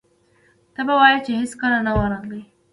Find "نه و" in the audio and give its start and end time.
1.87-1.99